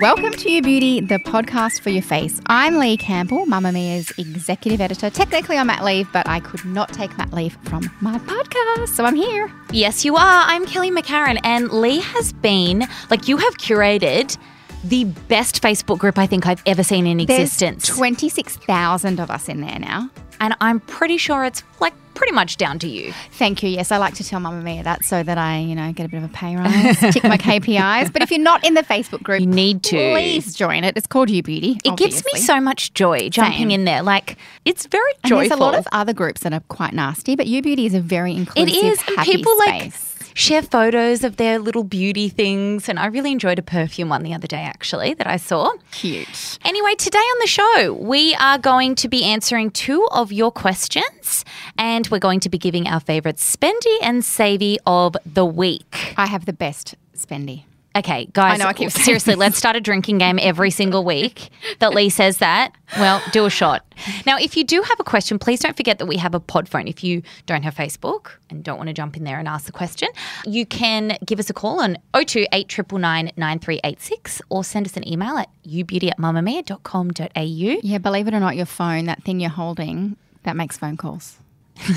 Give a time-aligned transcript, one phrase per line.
[0.00, 2.40] Welcome to Your Beauty, the podcast for your face.
[2.46, 5.08] I'm Leigh Campbell, Mamamia's executive editor.
[5.08, 9.04] Technically, I'm at leave, but I could not take mat leave from my podcast, so
[9.04, 9.50] I'm here.
[9.70, 10.44] Yes, you are.
[10.46, 14.36] I'm Kelly McCarren, and Leigh has been like you have curated
[14.84, 19.48] the best Facebook group I think I've ever seen in There's existence, 26,000 of us
[19.48, 20.10] in there now.
[20.40, 23.12] and I'm pretty sure it's like pretty much down to you.
[23.32, 23.68] Thank you.
[23.68, 26.18] Yes, I like to tell Mamamia that so that I, you know, get a bit
[26.18, 28.12] of a pay rise, tick my KPIs.
[28.12, 29.96] But if you're not in the Facebook group, You need to.
[30.12, 30.96] please join it.
[30.96, 31.78] It's called You Beauty.
[31.84, 33.70] It gives me so much joy jumping Same.
[33.70, 34.02] in there.
[34.02, 35.48] Like it's very And joyful.
[35.48, 38.00] there's a lot of other groups that are quite nasty, but You Beauty is a
[38.00, 40.13] very it inclusive, is, and happy people like space.
[40.34, 42.88] Share photos of their little beauty things.
[42.88, 45.72] And I really enjoyed a perfume one the other day, actually, that I saw.
[45.92, 46.58] cute.
[46.64, 51.44] Anyway, today on the show, we are going to be answering two of your questions
[51.78, 56.14] and we're going to be giving our favourite spendy and savey of the week.
[56.16, 57.64] I have the best spendy.
[57.96, 61.50] Okay, guys, I know I keep seriously, let's start a drinking game every single week
[61.78, 62.72] that Leigh says that.
[62.98, 63.84] Well, do a shot.
[64.26, 66.68] Now, if you do have a question, please don't forget that we have a pod
[66.68, 66.88] phone.
[66.88, 69.72] If you don't have Facebook and don't want to jump in there and ask the
[69.72, 70.08] question,
[70.44, 75.48] you can give us a call on 02 9386 or send us an email at
[75.64, 77.80] youbeauty at mamamia.com.au.
[77.82, 81.38] Yeah, believe it or not, your phone, that thing you're holding, that makes phone calls.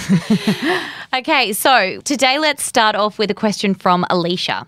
[1.14, 4.68] Okay, so today let's start off with a question from Alicia.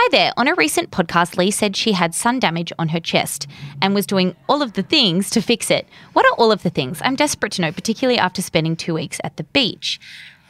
[0.00, 0.32] Hi there.
[0.36, 3.48] On a recent podcast, Leigh said she had sun damage on her chest
[3.82, 5.88] and was doing all of the things to fix it.
[6.12, 7.00] What are all of the things?
[7.02, 9.98] I'm desperate to know, particularly after spending two weeks at the beach.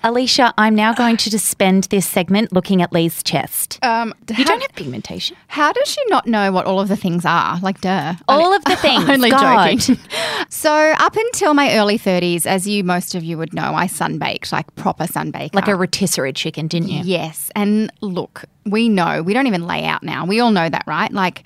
[0.04, 3.78] Alicia, I'm now going to just spend this segment looking at Leigh's chest.
[3.82, 5.36] Um, you don't have pigmentation.
[5.48, 7.58] How does she not know what all of the things are?
[7.60, 8.14] Like, duh.
[8.28, 9.08] All of the things.
[9.08, 9.76] Only God.
[9.78, 9.98] joking.
[10.48, 14.52] so, up until my early 30s, as you most of you would know, I sunbaked,
[14.52, 15.52] like proper sunbake.
[15.54, 17.02] Like a rotisserie chicken, didn't you?
[17.04, 17.50] Yes.
[17.56, 20.24] And look, we know, we don't even lay out now.
[20.24, 21.12] We all know that, right?
[21.12, 21.42] Like,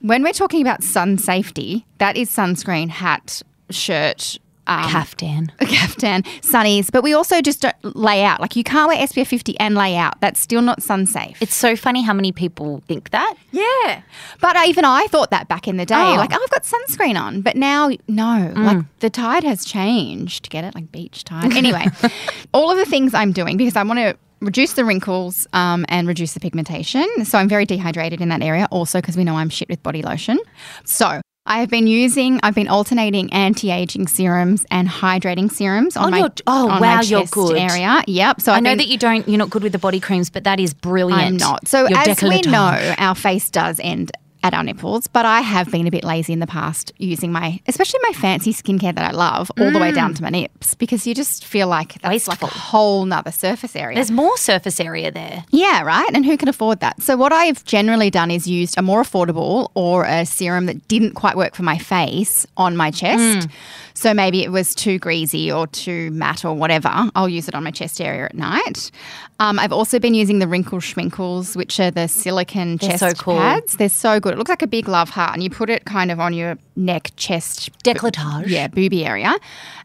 [0.00, 5.52] when we're talking about sun safety, that is sunscreen, hat, shirt, um, Caftan.
[5.60, 8.40] a caftan, sunnies, but we also just don't lay out.
[8.40, 10.20] Like you can't wear SPF 50 and lay out.
[10.20, 11.40] That's still not sun safe.
[11.40, 13.34] It's so funny how many people think that.
[13.52, 14.02] yeah.
[14.40, 15.94] But even I thought that back in the day.
[15.94, 16.14] Oh.
[16.16, 17.40] Like, oh, I've got sunscreen on.
[17.42, 18.52] But now, no.
[18.56, 20.50] Like the tide has changed.
[20.50, 20.74] Get it?
[20.74, 21.52] Like beach tide.
[21.56, 21.86] Anyway,
[22.52, 26.06] all of the things I'm doing because I want to reduce the wrinkles um, and
[26.06, 27.06] reduce the pigmentation.
[27.24, 30.02] So I'm very dehydrated in that area also because we know I'm shit with body
[30.02, 30.38] lotion.
[30.84, 36.06] So I have been using, I've been alternating anti-aging serums and hydrating serums on, oh,
[36.06, 37.56] oh, On my your- oh, on wow, my you're good.
[37.56, 38.02] area.
[38.06, 38.40] Yep.
[38.40, 40.28] So I I've know been- that you don't, you're not good with the body creams,
[40.28, 41.22] but that is brilliant.
[41.22, 41.68] I'm not.
[41.68, 44.10] So Your as we know, our face does end
[44.42, 47.60] at our nipples, but I have been a bit lazy in the past using my,
[47.66, 50.42] especially my fancy skincare that I love, all the way down to my mm.
[50.42, 53.96] nips because you just feel like that's like a whole nother surface area.
[53.96, 55.44] There's more surface area there.
[55.50, 56.10] Yeah, right.
[56.14, 57.02] And who can afford that?
[57.02, 61.14] So what I've generally done is used a more affordable or a serum that didn't
[61.14, 63.48] quite work for my face on my chest.
[63.48, 63.52] Mm.
[63.96, 66.90] So maybe it was too greasy or too matte or whatever.
[67.14, 68.90] I'll use it on my chest area at night.
[69.40, 73.12] Um, I've also been using the Wrinkle Schminkles, which are the silicone They're chest so
[73.14, 73.36] cool.
[73.38, 73.78] pads.
[73.78, 74.34] They're so good.
[74.34, 76.58] It looks like a big love heart, and you put it kind of on your
[76.76, 78.48] neck, chest, Décolletage.
[78.48, 79.34] yeah, booby area.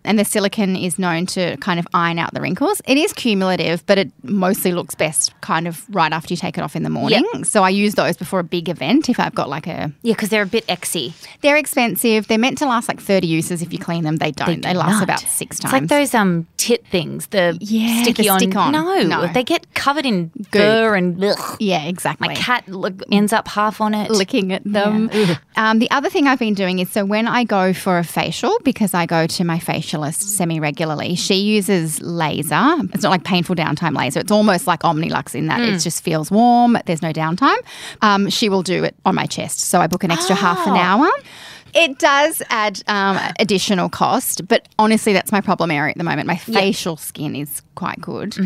[0.03, 2.81] And the silicone is known to kind of iron out the wrinkles.
[2.85, 6.61] It is cumulative, but it mostly looks best kind of right after you take it
[6.63, 7.25] off in the morning.
[7.43, 9.91] So I use those before a big event if I've got like a.
[10.01, 11.13] Yeah, because they're a bit exy.
[11.41, 12.27] They're expensive.
[12.27, 13.61] They're meant to last like 30 uses.
[13.61, 14.61] If you clean them, they don't.
[14.61, 15.03] They, do last not.
[15.03, 15.73] about six times.
[15.73, 18.39] It's like those um tit things, the Yeah, sticky the on.
[18.39, 18.71] stick on.
[18.71, 19.27] No, No.
[19.33, 21.57] they get covered in fur and ugh.
[21.59, 22.27] yeah, exactly.
[22.27, 24.11] my cat look, ends up half on it.
[24.11, 25.09] licking at them.
[25.55, 28.55] Um, the other thing I've been doing is so when I go for a facial,
[28.63, 32.63] because I go to my facialist semi regularly, she uses laser.
[32.93, 34.19] It's not like painful downtime laser.
[34.19, 36.77] It's almost like Omnilux in that it just feels warm.
[36.85, 37.57] There's no downtime.
[38.03, 39.59] Um, she will do it on my chest.
[39.61, 41.09] So I book an extra half an hour.
[41.73, 46.27] It does add um, additional cost, but honestly, that's my problem area at the moment.
[46.27, 48.37] My facial skin is quite good.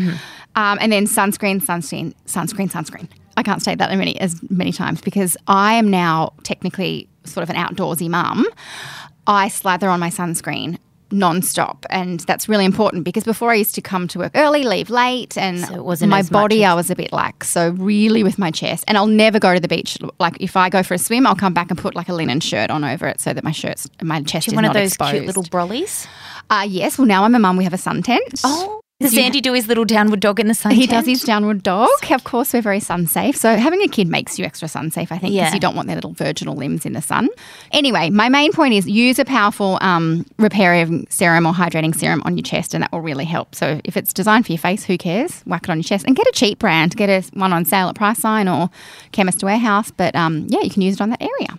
[0.54, 3.08] Um, and then sunscreen, sunscreen, sunscreen, sunscreen.
[3.36, 7.50] I can't say that many as many times because I am now technically sort of
[7.50, 8.46] an outdoorsy mum.
[9.26, 10.78] I slather on my sunscreen
[11.10, 14.90] non-stop and that's really important because before I used to come to work early leave
[14.90, 18.38] late and So it wasn't my body I was a bit lax so really with
[18.38, 20.98] my chest and I'll never go to the beach like if I go for a
[20.98, 23.44] swim I'll come back and put like a linen shirt on over it so that
[23.44, 26.06] my shirt's my chest is One of those exposed cute little brollies.
[26.50, 28.80] uh, yes well now I'm a mum we have a sun tent Oh.
[28.98, 30.72] Does Andy do his little downward dog in the sun?
[30.72, 31.90] He does his downward dog.
[32.10, 33.36] Of course, we're very sun safe.
[33.36, 35.52] So having a kid makes you extra sun safe, I think, because Yeah.
[35.54, 37.28] you don't want their little virginal limbs in the sun.
[37.72, 42.38] Anyway, my main point is use a powerful um, repairing serum or hydrating serum on
[42.38, 43.54] your chest, and that will really help.
[43.54, 45.42] So if it's designed for your face, who cares?
[45.42, 46.96] Whack it on your chest and get a cheap brand.
[46.96, 48.70] Get a one on sale at Price Priceline or
[49.12, 49.90] Chemist Warehouse.
[49.90, 51.58] But um, yeah, you can use it on that area.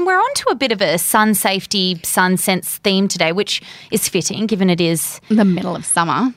[0.00, 3.60] And we're on to a bit of a sun safety, sun sense theme today, which
[3.90, 5.20] is fitting given it is.
[5.28, 6.32] The middle of summer.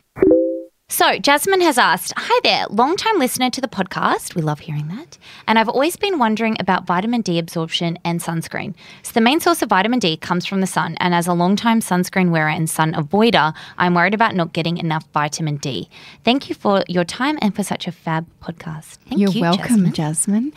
[0.89, 4.35] So, Jasmine has asked Hi there, long time listener to the podcast.
[4.35, 5.17] We love hearing that.
[5.47, 8.75] And I've always been wondering about vitamin D absorption and sunscreen.
[9.01, 10.97] So, the main source of vitamin D comes from the sun.
[10.99, 14.77] And as a long time sunscreen wearer and sun avoider, I'm worried about not getting
[14.77, 15.89] enough vitamin D.
[16.25, 18.97] Thank you for your time and for such a fab podcast.
[19.07, 19.93] Thank You're you, welcome, Jasmine.
[19.93, 20.53] Jasmine.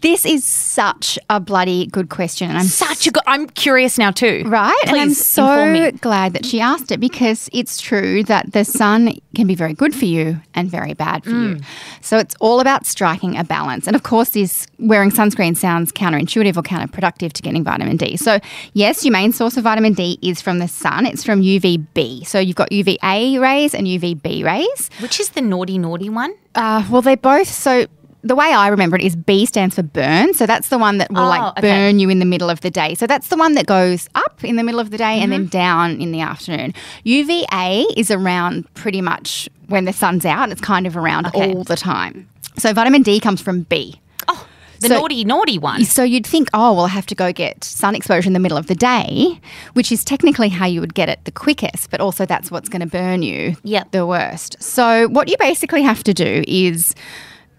[0.00, 3.22] This is such a bloody good question, and I'm Such a good.
[3.26, 4.44] I'm curious now too.
[4.46, 4.74] Right.
[4.86, 9.14] and I'm Please so glad that she asked it because it's true that the sun
[9.34, 11.58] can be very good for you and very bad for Mm.
[11.58, 11.64] you.
[12.00, 13.86] So it's all about striking a balance.
[13.86, 18.16] And of course, this wearing sunscreen sounds counterintuitive or counterproductive to getting vitamin D.
[18.16, 18.40] So,
[18.72, 22.24] yes, your main source of vitamin D is from the sun, it's from UVB.
[22.26, 24.90] So you've got UVA rays and UVB rays.
[25.00, 26.32] Which is the naughty, naughty one?
[26.54, 27.86] Uh, well, they're both so.
[28.22, 30.34] The way I remember it is B stands for burn.
[30.34, 31.62] So that's the one that will Oh, like okay.
[31.62, 32.94] burn you in the middle of the day.
[32.94, 35.40] So that's the one that goes up in the middle of the day and then
[35.46, 35.48] Mm-hmm.
[35.58, 36.74] down in the afternoon.
[37.04, 40.50] UVA is around pretty much when the sun's out.
[40.50, 41.52] It's kind of around Okay.
[41.54, 42.28] all the time.
[42.58, 44.00] So vitamin D comes from B.
[44.28, 44.46] Oh,
[44.80, 45.84] the So- naughty, naughty one.
[45.86, 48.58] So you'd think, oh, well, I have to go get sun exposure in the middle
[48.58, 49.40] of the day,
[49.72, 52.80] which is technically how you would get it the quickest, but also that's what's going
[52.80, 53.92] to burn you Yep.
[53.92, 54.62] the worst.
[54.62, 56.94] So what you basically have to do is.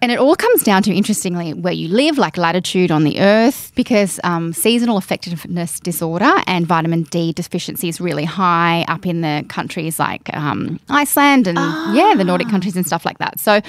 [0.02, 3.70] And it all comes down to, interestingly, where you live, like latitude on the earth,
[3.76, 9.44] because um, seasonal effectiveness disorder and vitamin D deficiency is really high up in the
[9.48, 11.56] countries like um, Iceland and,
[11.94, 13.38] yeah, the Nordic countries and stuff like that.
[13.38, 13.60] So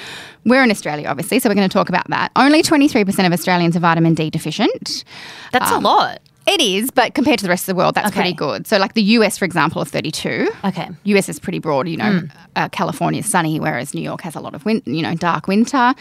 [0.44, 2.32] we're in Australia, obviously, so we're going to talk about that.
[2.36, 5.04] Only 23% of Australians are vitamin D deficient.
[5.52, 6.20] That's a lot.
[6.46, 8.16] It is, but compared to the rest of the world, that's Okay.
[8.22, 8.68] pretty good.
[8.68, 10.50] So, like the US, for example, of 32.
[10.66, 10.90] Okay.
[11.06, 11.88] US is pretty broad.
[11.88, 12.26] You know, Hmm.
[12.56, 15.94] uh, California's sunny, whereas New York has a lot of win- you know dark winter.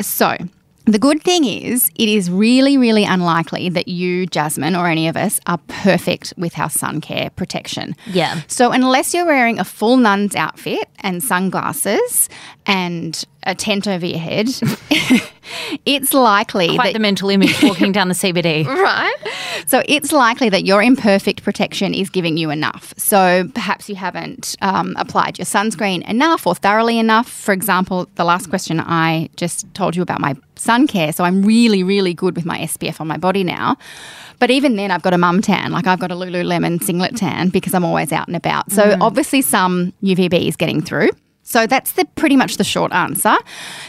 [0.00, 0.36] So.
[0.88, 5.16] The good thing is, it is really, really unlikely that you, Jasmine, or any of
[5.16, 7.96] us are perfect with our sun care protection.
[8.06, 8.42] Yeah.
[8.46, 12.28] So, unless you're wearing a full nun's outfit and sunglasses
[12.66, 14.48] and a tent over your head,
[15.86, 18.66] it's likely Quite that the mental image walking down the CBD.
[18.66, 19.14] right?
[19.66, 22.92] So it's likely that your imperfect protection is giving you enough.
[22.96, 27.28] So perhaps you haven't um, applied your sunscreen enough or thoroughly enough.
[27.28, 31.12] For example, the last question I just told you about my sun care.
[31.12, 33.76] So I'm really, really good with my SPF on my body now.
[34.38, 35.72] But even then, I've got a mum tan.
[35.72, 38.70] Like I've got a Lululemon singlet tan because I'm always out and about.
[38.70, 41.10] So obviously, some UVB is getting through.
[41.46, 43.36] So that's the pretty much the short answer.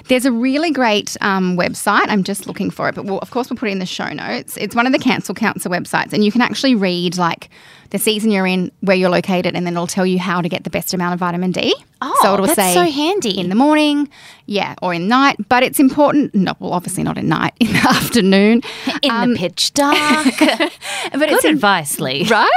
[0.10, 2.08] There's a really great um, website.
[2.08, 4.10] I'm just looking for it, but we'll, of course we'll put it in the show
[4.10, 4.58] notes.
[4.58, 7.50] It's one of the Cancel Cancer websites, and you can actually read like
[7.90, 10.64] the season you're in, where you're located, and then it'll tell you how to get
[10.64, 11.74] the best amount of vitamin D.
[12.02, 13.40] Oh, so it'll that's say so handy.
[13.40, 14.08] in the morning,
[14.46, 15.36] yeah, or in night.
[15.50, 16.36] But it's important.
[16.36, 17.54] No, well, obviously not at night.
[17.60, 18.62] In the afternoon,
[19.02, 19.98] In Um, the pitch dark.
[20.40, 20.72] but
[21.12, 22.24] Good it's advice, Leigh.
[22.26, 22.50] right?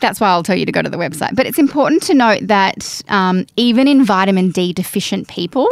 [0.00, 1.36] That's why I'll tell you to go to the website.
[1.36, 5.68] But it's important to note that um, even in vitamin D deficient people,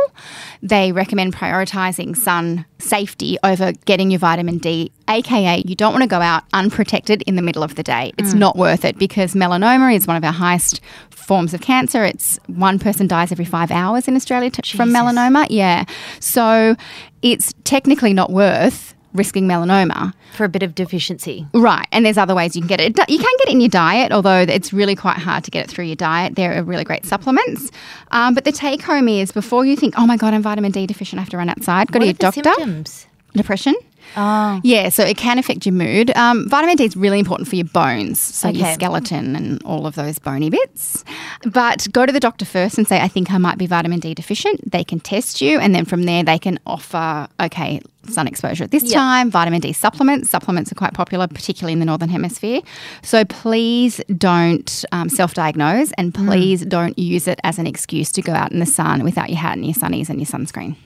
[0.63, 6.09] they recommend prioritizing sun safety over getting your vitamin D, aka you don't want to
[6.09, 8.13] go out unprotected in the middle of the day.
[8.19, 12.05] It's not worth it because melanoma is one of our highest forms of cancer.
[12.05, 15.47] It's one person dies every five hours in Australia t- from melanoma.
[15.51, 15.85] Yeah.
[16.21, 16.77] So
[17.23, 20.13] it's technically not worth risking melanoma.
[20.35, 21.47] For a bit of deficiency.
[21.55, 22.97] Right, and there's other ways you can get it.
[23.09, 25.71] You can get it in your diet, although it's really quite hard to get it
[25.71, 26.37] through your diet.
[26.37, 27.71] There are really great supplements.
[28.13, 30.87] Um, but the take home is before you think, oh my God, I'm vitamin D
[30.87, 32.43] deficient, I have to run outside, go What to are your doctor.
[32.43, 33.07] symptoms?
[33.35, 33.75] Depression,
[34.17, 34.61] Oh.
[34.65, 36.11] Yeah, so it can affect your mood.
[36.17, 39.95] Um, vitamin D is really important for your bones, so your skeleton and all of
[39.95, 41.05] those bony bits.
[41.45, 44.15] But go to the doctor first and say, I think I might be vitamin D
[44.15, 44.71] deficient.
[44.71, 47.81] They can test you, and then from there, they can offer, okay,
[48.13, 48.99] sun exposure at this Yeah.
[48.99, 50.31] time, vitamin D supplements.
[50.31, 52.61] Supplements are quite popular, particularly in the Northern Hemisphere.
[53.03, 56.27] So please don't um, self diagnose and Mm.
[56.27, 59.39] please don't use it as an excuse to go out in the sun without your
[59.39, 60.77] hat and your sunnies and your sunscreen.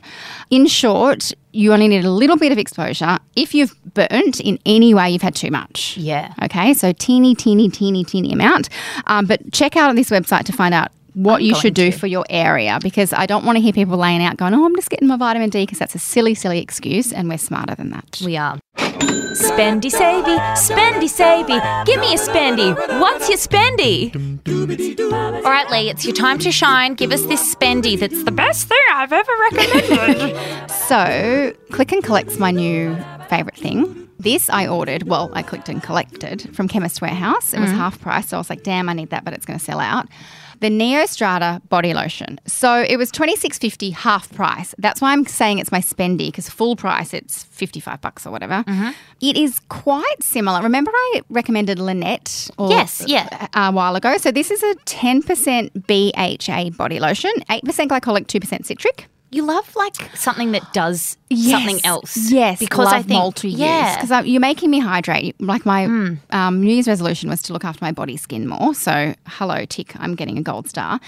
[0.50, 3.18] In short, you only need a little bit of exposure.
[3.36, 5.96] If you've burnt in any way, you've had too much.
[5.98, 6.32] Yeah.
[6.42, 8.68] Okay, so teeny, teeny, teeny, teeny amount.
[9.06, 11.98] Um, but check out this website to find out what I'm you should do to.
[11.98, 14.74] for your area because I don't want to hear people laying out going, oh, I'm
[14.76, 17.90] just getting my vitamin D because that's a silly, silly excuse and we're smarter than
[17.90, 18.20] that.
[18.24, 18.58] We are.
[19.32, 22.74] Spendy savey, spendy savey, give me a spendy.
[23.00, 24.14] What's your spendy?
[25.12, 26.94] All right, Leigh, it's your time to shine.
[26.94, 30.68] Give us this spendy that's the best thing I've ever recommended.
[30.88, 32.94] So, Click and Collect's my new
[33.30, 34.08] favourite thing.
[34.22, 37.52] This I ordered, well, I clicked and collected from Chemist Warehouse.
[37.52, 37.76] It was mm.
[37.76, 39.80] half price, so I was like, damn, I need that, but it's going to sell
[39.80, 40.06] out.
[40.60, 42.38] The Neostrata body lotion.
[42.46, 44.76] So it was twenty six fifty half price.
[44.78, 48.30] That's why I'm saying it's my spendy because full price it's fifty five bucks or
[48.30, 48.62] whatever.
[48.62, 48.90] Mm-hmm.
[49.20, 50.62] It is quite similar.
[50.62, 52.48] Remember I recommended Lynette?
[52.58, 53.48] Or, Yes, yeah.
[53.54, 54.18] a while ago.
[54.18, 59.08] So this is a ten percent BHA body lotion, eight percent glycolic, two percent citric.
[59.32, 62.30] you love like something that does something else.
[62.30, 65.40] Yes, because I think multi use yeah, because you're making me hydrate.
[65.40, 65.84] Like my
[66.30, 68.74] um, New Year's resolution was to look after my body skin more.
[68.74, 71.00] So hello, tick, I'm getting a gold star.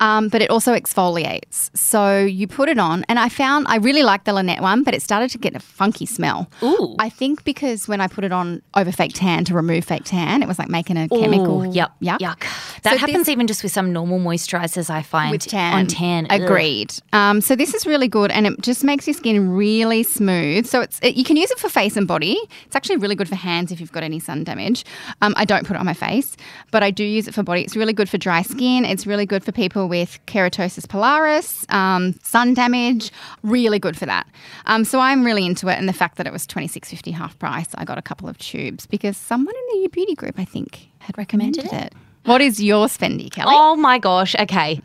[0.00, 1.70] Um, but it also exfoliates.
[1.76, 4.94] So you put it on, and I found I really liked the Lynette one, but
[4.94, 6.50] it started to get a funky smell.
[6.62, 6.96] Ooh.
[6.98, 10.42] I think because when I put it on over fake tan to remove fake tan,
[10.42, 11.62] it was like making a chemical.
[11.64, 12.18] Ooh, yuck, yuck.
[12.18, 12.42] yuck.
[12.44, 14.90] So That this- happens even just with some normal moisturizers.
[14.90, 15.74] I find with tan.
[15.74, 16.26] on tan.
[16.30, 16.92] Agreed.
[17.12, 19.71] Um, so this is really good, and it just makes your skin really
[20.02, 20.66] smooth.
[20.66, 22.38] So it's it, you can use it for face and body.
[22.66, 24.84] It's actually really good for hands if you've got any sun damage.
[25.22, 26.36] Um, I don't put it on my face,
[26.70, 27.62] but I do use it for body.
[27.62, 28.84] It's really good for dry skin.
[28.84, 33.10] It's really good for people with keratosis pilaris, um, sun damage.
[33.42, 34.26] Really good for that.
[34.66, 37.10] Um, so I'm really into it, and the fact that it was twenty six fifty
[37.10, 40.44] half price, I got a couple of tubes because someone in the Beauty group, I
[40.44, 41.94] think, had Recommended it.
[42.24, 43.52] What is your spendy, Kelly?
[43.56, 44.34] Oh my gosh.
[44.38, 44.80] Okay.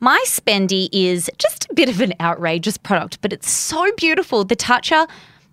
[0.00, 4.44] My spendy is just a bit of an outrageous product, but it's so beautiful.
[4.44, 5.08] The Tatcha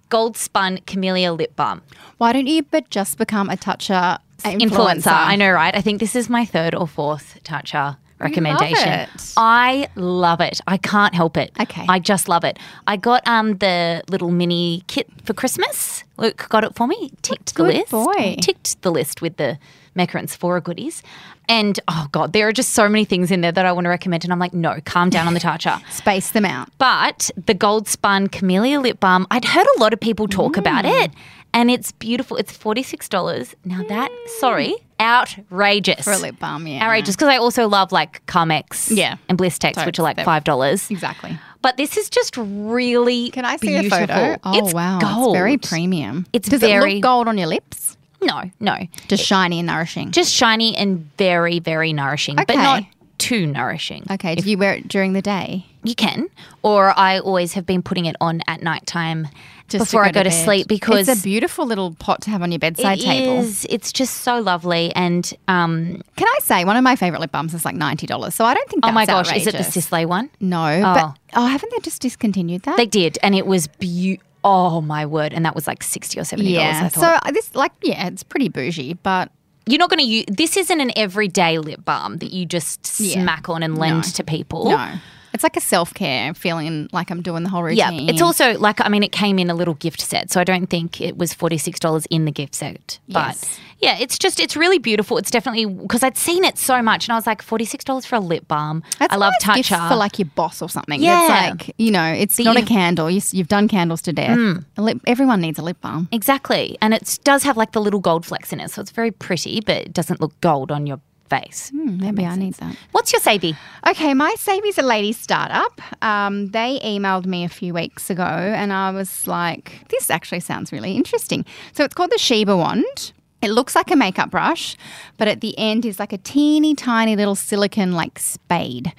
[0.10, 1.82] Gold Spun Camellia Lip Balm.
[2.18, 4.70] Why don't you but just become a Tatcha influencer?
[4.70, 5.12] Influencer.
[5.12, 5.76] I know, right?
[5.76, 8.88] I think this is my third or fourth Tatcha recommendation.
[8.88, 9.10] it.
[9.38, 10.60] I love it.
[10.66, 11.52] I can't help it.
[11.60, 11.86] Okay.
[11.88, 12.58] I just love it.
[12.88, 16.04] I got um the little mini kit for Christmas.
[16.18, 17.12] Luke got it for me.
[17.22, 17.92] Ticked the good list.
[17.92, 18.38] boy.
[18.42, 19.60] Ticked the list with the
[19.98, 21.04] Mecca and Sephora goodies.
[21.50, 23.90] And oh god, there are just so many things in there that I want to
[23.90, 24.24] recommend.
[24.24, 25.82] And I'm like, no, calm down on the Tatcha.
[25.92, 26.70] Space them out.
[26.78, 30.86] But the Gold Spun Camellia Lip Balm, I'd heard a lot of people talk about
[30.86, 31.06] Mm.
[31.06, 31.12] it,
[31.54, 32.38] and it's beautiful.
[32.38, 33.56] It's forty six dollars.
[33.66, 36.84] Now that, sorry, outrageous For a lip balm, yeah.
[36.84, 37.16] outrageous.
[37.16, 39.18] Because I also love like Carmex, Yeah.
[39.30, 40.90] and Blistex, which are like five dollars.
[40.92, 41.38] Exactly.
[41.62, 43.98] But this is just really Can I see beautiful.
[43.98, 44.38] a photo?
[44.44, 45.36] Oh it's wow, gold.
[45.36, 46.26] it's very premium.
[46.34, 47.97] It's Does it very- look gold on your lips?
[48.22, 50.12] No, no, Just shiny and nourishing.
[50.12, 52.84] just shiny and very, very nourishing, but not
[53.18, 54.06] too nourishing.
[54.12, 54.36] okay.
[54.36, 55.66] Do you wear it during the day?
[55.84, 56.28] You can,
[56.64, 59.28] or I always have been putting it on at nighttime
[59.70, 60.44] Just before I go to bed?
[60.44, 63.40] sleep because it's a beautiful little pot to have on your bedside It table.
[63.40, 63.66] is.
[63.70, 64.94] It's just so lovely.
[64.96, 68.36] And um, Can I say one of my favorite lip balms is like ninety dollars?
[68.36, 68.86] So I don't think.
[68.86, 69.74] oh my gosh, is it the outrageous.
[69.76, 70.30] Sisley one?
[70.42, 72.76] No, but oh, haven't they just discontinued that?
[72.78, 74.27] They did, and it was beautiful.
[74.50, 75.34] Oh my word!
[75.34, 76.76] And that was like sixty or seventy dollars.
[76.76, 76.86] yeah.
[76.86, 77.02] I thought.
[77.24, 79.30] So uh, this, like, yeah, it's pretty bougie, but
[79.66, 80.24] You're not going to use.
[80.30, 83.22] This isn't an everyday lip balm that you just Yeah.
[83.22, 84.02] smack on and lend No.
[84.14, 84.70] to people.
[84.70, 84.94] no,
[85.34, 88.06] it's like a self care feeling like I'm doing the whole routine.
[88.06, 90.44] Yeah, it's also like I mean, it came in a little gift set, so I
[90.44, 93.00] don't think it was forty six dollars in the gift set.
[93.10, 93.60] But Yes.
[93.80, 95.18] yeah, it's just it's really beautiful.
[95.18, 98.06] It's definitely because I'd seen it so much, and I was like forty six dollars
[98.06, 98.84] for a lip balm.
[99.00, 101.02] That's I love nice gift for like your boss or something.
[101.02, 101.52] Yeah.
[101.54, 102.68] it's like you know, it's That not a Mm.
[102.68, 103.10] candle.
[103.10, 104.38] You, have done candles to death.
[104.78, 106.08] A lip, everyone needs a lip balm.
[106.12, 106.78] Exactly.
[106.82, 108.72] And it does have like the little gold flecks in it.
[108.72, 111.70] So it's very pretty, but it doesn't look gold on your face.
[111.70, 112.76] Hmm, maybe I need that.
[112.92, 113.56] What's your savvy?
[113.88, 115.80] Okay, my Savvy's a lady startup.
[116.04, 120.72] Um, they emailed me a few weeks ago, and I was like, "This actually sounds
[120.72, 123.12] really interesting." So it's called the Sheba wand.
[123.40, 124.76] It looks like a makeup brush,
[125.18, 128.92] but at the end is like a teeny tiny little silicone like spade.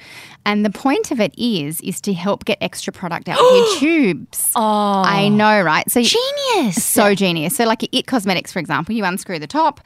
[0.47, 3.77] And the point of it is is to help get extra product out of your
[3.79, 4.53] tubes.
[4.55, 5.91] Oh, I know, right?
[5.91, 6.85] So genius.
[6.85, 7.57] so genius.
[7.57, 9.81] So, like It Cosmetics, for example, you unscrew the top,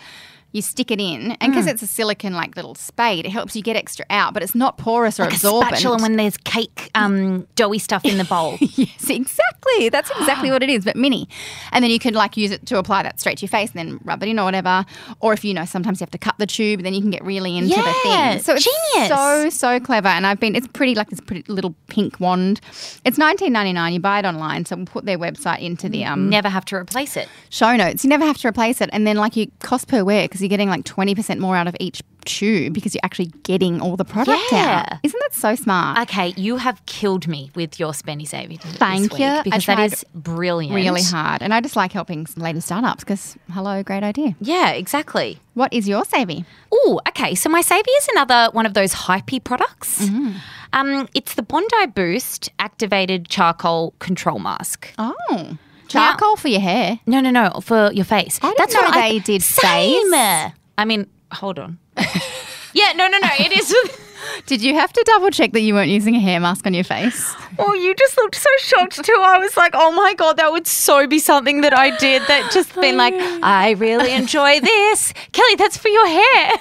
[0.53, 3.63] You stick it in, and because it's a silicon like little spade, it helps you
[3.63, 5.77] get extra out, but it's not porous or Like a absorbent.
[5.79, 8.59] spatula when there's cake, um, doughy stuff in the bowl.
[8.61, 9.89] yes, exactly.
[9.89, 11.29] That's exactly what it is, but mini.
[11.73, 13.79] And then you can like use it to apply that straight to your face and
[13.79, 14.85] then rub it in or whatever.
[15.21, 17.25] Or if you know, sometimes you have to cut the tube, then you can get
[17.25, 18.39] really into the thing.
[18.41, 19.09] So it's genius.
[19.09, 20.09] so so clever.
[20.09, 20.55] And I've been.
[20.55, 22.61] It's pretty like this pretty little pink wand.
[23.05, 23.95] It's nineteen ninety nine.
[23.95, 26.77] You buy it online, so we'll put their website into the um Never have to
[26.77, 27.29] replace it.
[27.49, 28.05] show notes.
[28.05, 30.49] You never have to replace it, and then like you cost per wear because you're
[30.49, 34.05] getting like twenty percent more out of each tube because you're actually getting all the
[34.05, 34.87] product Yeah.
[34.93, 34.99] out.
[35.03, 35.99] Isn't that so smart?
[36.09, 38.59] Okay, you have killed me with your spendy saving.
[38.59, 39.41] Thank you.
[39.43, 40.75] Because that is brilliant.
[40.75, 41.43] really hard.
[41.43, 44.37] And I just like helping lady startups because, hello, great idea.
[44.41, 45.41] Yeah, exactly.
[45.55, 46.45] What is your savvy?
[46.73, 47.35] Oh, okay.
[47.35, 50.03] So my Savvy is another one of those hypey products.
[50.07, 50.33] Mm-hmm.
[50.75, 54.89] Um, it's the Bondi Boost Activated Charcoal Control Mask.
[54.97, 55.59] Oh,
[55.93, 57.01] charcoal for your hair.
[57.07, 58.39] No, no, no, for your face.
[58.43, 60.11] I didn't know they did Same.
[60.11, 60.53] face.
[60.79, 61.79] I mean, hold on.
[62.73, 63.29] yeah, no, no, no.
[63.39, 63.75] It is.
[64.47, 66.85] Did you have to double check that you weren't using a hair mask on your
[66.85, 67.35] face?
[67.59, 69.19] Oh, you just looked so shocked too.
[69.21, 72.51] I was like, oh my God, that would so be something that I did that
[72.53, 75.13] just been like, I really enjoy this.
[75.33, 76.53] Kelly, that's for your hair.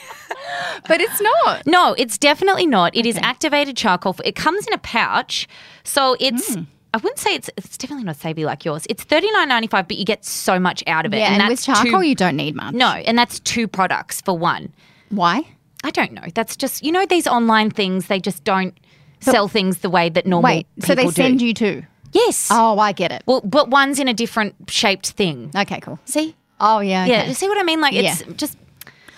[0.87, 1.65] But it's not.
[1.67, 2.95] No, it's definitely not.
[2.95, 4.15] It is activated charcoal.
[4.25, 5.47] It comes in a pouch.
[5.83, 6.55] So it's.
[6.55, 6.63] Hmm.
[6.93, 8.85] I wouldn't say it's it's definitely not savvy like yours.
[8.89, 11.17] It's thirty nine ninety five, but you get so much out of it.
[11.17, 12.73] Yeah, and, with that's charcoal, two, you don't need much.
[12.73, 14.73] no, and that's two products for one.
[15.09, 15.47] Why?
[15.83, 16.25] I don't know.
[16.33, 18.07] That's just you know these online things.
[18.07, 18.77] They just don't
[19.21, 21.83] sell things the way that normal Wait, so they send you two?
[22.11, 22.49] Yes.
[22.51, 23.23] Oh, I get it.
[23.25, 25.51] Well, but one's in a different shaped thing.
[25.55, 25.99] Okay, cool.
[26.05, 26.35] See?
[26.59, 27.05] Oh, yeah.
[27.05, 27.19] Yeah.
[27.19, 27.29] okay.
[27.29, 27.79] You see what I mean?
[27.81, 28.33] Like it's Yeah.
[28.35, 28.57] just.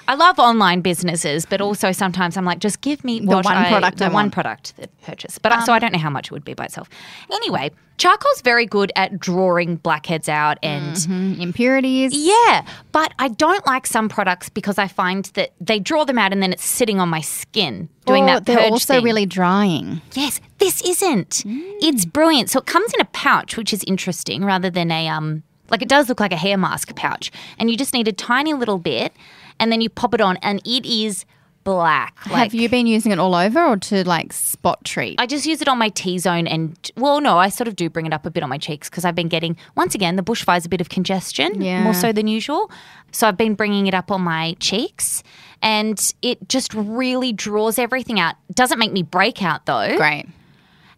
[0.07, 3.69] I love online businesses, but also sometimes I'm like, just give me what one I-
[3.69, 4.33] product the I one want.
[4.33, 5.38] product that purchase.
[5.38, 6.89] But I so I don't know how much it would be by itself.
[7.31, 12.12] Anyway, charcoal's very good at drawing blackheads out and Mm, Impurities.
[12.13, 16.33] yeah, but I don't like some products because I find that they draw them out
[16.33, 19.03] and then it's sitting on my skin doing Or that they're also thing.
[19.05, 20.01] really drying.
[20.13, 21.29] Yes, this isn't.
[21.45, 21.62] Mm.
[21.81, 22.50] It's brilliant.
[22.50, 25.88] So it comes in a pouch, which is interesting, rather than a um like it
[25.89, 27.31] does look like a hair mask pouch.
[27.57, 29.13] And you just need a tiny little bit
[29.60, 31.25] and then you pop it on and it is
[31.63, 32.17] black.
[32.29, 35.15] Like Have you been using it all over or to like spot treat?
[35.19, 37.89] I just use it on my T zone and well no, I sort of do
[37.89, 40.23] bring it up a bit on my cheeks because I've been getting once again the
[40.23, 41.84] bushfire's a bit of congestion, Yeah.
[41.84, 42.69] more so than usual.
[43.12, 45.23] So I've been bringing it up on my cheeks
[45.62, 48.36] and it just really draws everything out.
[48.54, 49.95] Doesn't make me break out though.
[49.95, 50.25] Great.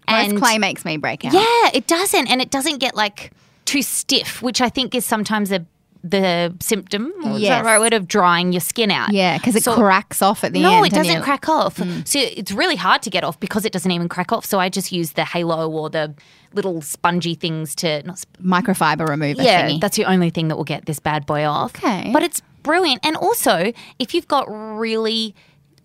[0.07, 1.33] And- clay makes me break out.
[1.33, 3.31] Yeah, it doesn't, and it doesn't get like
[3.65, 5.65] too stiff, which I think is sometimes a
[6.07, 7.61] the symptom, or is that Yes.
[7.61, 9.11] the right word of drying your skin out.
[9.11, 10.77] Yeah, because it So- cracks off at the No, end.
[10.79, 11.77] No, it doesn't crack off.
[11.77, 12.07] Mm.
[12.07, 14.45] So it's really hard to get off because it doesn't even crack off.
[14.45, 16.13] So I just use the halo or the
[16.53, 18.19] little spongy things to not.
[18.21, 19.81] Sp- Microfiber remover yeah, thingy.
[19.81, 21.75] that's the only thing that will get this bad boy off.
[21.75, 22.11] Okay.
[22.13, 22.99] but it's brilliant.
[23.05, 25.33] And also, if you've got really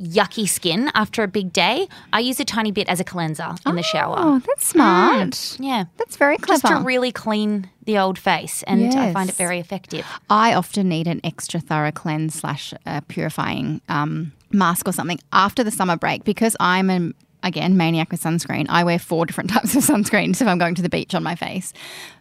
[0.01, 3.77] yucky skin after a big day, I use a tiny bit as a cleanser in
[3.77, 4.17] the shower.
[4.19, 5.57] Oh, that's smart.
[5.61, 5.85] Yeah.
[5.97, 6.61] That's very clever.
[6.61, 10.07] just to really clean the old face, and I find it very effective.
[10.29, 15.65] I often need an extra thorough cleanse slash uh, purifying um, mask or something after
[15.65, 18.67] the summer break because I'm a again maniac with sunscreen.
[18.69, 21.35] I wear four different types of sunscreens if I'm going to the beach on my
[21.35, 21.73] face.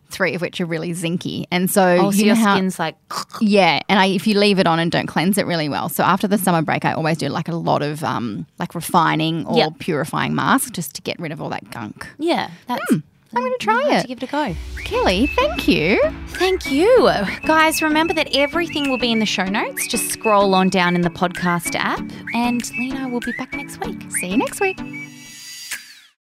[0.09, 2.79] Three of which are really zinky, and so Oh, so you your know how, skin's
[2.79, 2.95] like,
[3.41, 3.79] yeah.
[3.87, 6.27] And I, if you leave it on and don't cleanse it really well, so after
[6.27, 9.79] the summer break, I always do like a lot of um, like refining or Yep.
[9.79, 12.07] purifying mask just to get rid of all that gunk.
[12.17, 12.81] yeah, that's.
[12.91, 14.01] I'm going to try it.
[14.01, 14.55] to give it a go.
[14.85, 16.01] Kelly, thank you.
[16.29, 17.11] Thank you.
[17.45, 19.85] Guys, remember that everything will be in the show notes.
[19.87, 22.01] Just scroll on down in the podcast app,
[22.33, 24.01] and Lena will be back next week.
[24.13, 24.79] See you next week.